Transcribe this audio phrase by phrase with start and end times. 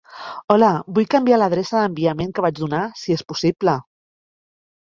[0.53, 3.77] Hola, vull canviar l'adreça d'enviament que vaig donar si és possible.